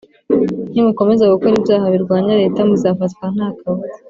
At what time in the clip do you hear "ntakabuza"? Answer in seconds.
3.35-3.97